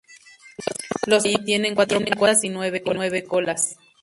Los 0.57 0.77
zorros 1.21 1.25
ahí 1.25 1.45
tienen 1.45 1.75
cuatro 1.75 1.99
patas 2.03 2.43
y 2.43 2.49
nueve 2.49 2.81
colas. 3.23 3.77